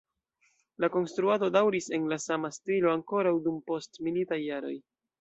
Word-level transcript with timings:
La 0.85 0.89
konstruado 0.95 1.51
daŭris 1.57 1.91
en 1.99 2.09
la 2.15 2.19
sama 2.25 2.53
stilo 2.57 2.97
ankoraŭ 2.97 3.37
dum 3.49 3.63
postmilitaj 3.71 4.45
jaroj. 4.51 4.79